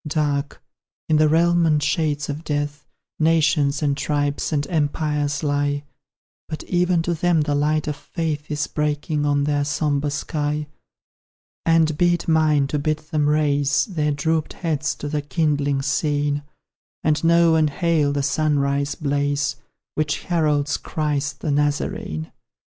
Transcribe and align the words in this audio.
Dark, 0.07 0.63
in 1.07 1.17
the 1.17 1.29
realm 1.29 1.63
and 1.67 1.83
shades 1.83 2.27
of 2.27 2.43
Death, 2.43 2.87
Nations, 3.19 3.83
and 3.83 3.95
tribes, 3.95 4.51
and 4.51 4.65
empires 4.65 5.43
lie, 5.43 5.83
But 6.49 6.63
even 6.63 7.03
to 7.03 7.13
them 7.13 7.41
the 7.41 7.53
light 7.53 7.87
of 7.87 7.95
Faith 7.97 8.49
Is 8.49 8.65
breaking 8.65 9.27
on 9.27 9.43
their 9.43 9.63
sombre 9.63 10.09
sky: 10.09 10.65
And 11.67 11.95
be 11.99 12.15
it 12.15 12.27
mine 12.27 12.65
to 12.69 12.79
bid 12.79 12.97
them 12.97 13.29
raise 13.29 13.85
Their 13.85 14.11
drooped 14.11 14.53
heads 14.53 14.95
to 14.95 15.07
the 15.07 15.21
kindling 15.21 15.83
scene, 15.83 16.41
And 17.03 17.23
know 17.23 17.53
and 17.53 17.69
hail 17.69 18.11
the 18.11 18.23
sunrise 18.23 18.95
blaze 18.95 19.55
Which 19.93 20.21
heralds 20.23 20.77
Christ 20.77 21.41
the 21.41 21.51
Nazarene. 21.51 22.31